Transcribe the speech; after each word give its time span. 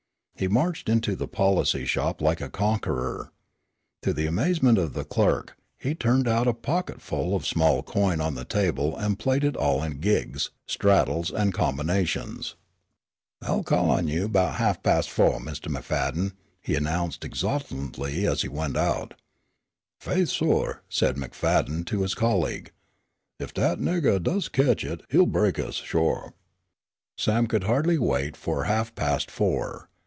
He 0.37 0.47
marched 0.47 0.89
into 0.89 1.15
the 1.15 1.27
policy 1.27 1.85
shop 1.85 2.19
like 2.19 2.41
a 2.41 2.49
conqueror. 2.49 3.31
To 4.01 4.11
the 4.11 4.25
amazement 4.25 4.79
of 4.79 4.93
the 4.93 5.05
clerk, 5.05 5.55
he 5.77 5.93
turned 5.93 6.27
out 6.27 6.47
a 6.47 6.53
pocketful 6.55 7.35
of 7.35 7.45
small 7.45 7.83
coin 7.83 8.19
on 8.19 8.33
the 8.33 8.43
table 8.43 8.97
and 8.97 9.19
played 9.19 9.43
it 9.43 9.55
all 9.55 9.83
in 9.83 9.99
"gigs," 9.99 10.49
"straddles 10.65 11.29
and 11.29 11.53
combinations." 11.53 12.55
"I'll 13.43 13.61
call 13.61 13.91
on 13.91 14.07
you 14.07 14.25
about 14.25 14.55
ha' 14.55 14.81
pas' 14.81 15.05
fou', 15.05 15.37
Mr. 15.37 15.69
McFadden," 15.71 16.31
he 16.59 16.73
announced 16.73 17.23
exultantly 17.23 18.25
as 18.25 18.41
he 18.41 18.47
went 18.47 18.75
out. 18.77 19.13
"Faith, 19.99 20.29
sor," 20.29 20.81
said 20.89 21.17
McFadden 21.17 21.85
to 21.85 22.01
his 22.01 22.15
colleague, 22.15 22.71
"if 23.39 23.53
that 23.53 23.79
nagur 23.79 24.17
does 24.17 24.49
ketch 24.49 24.83
it 24.83 25.03
he'll 25.11 25.27
break 25.27 25.59
us, 25.59 25.75
sure." 25.75 26.33
Sam 27.15 27.45
could 27.45 27.65
hardly 27.65 27.99
wait 27.99 28.35
for 28.35 28.63
half 28.63 28.95
past 28.95 29.29
four. 29.29 29.87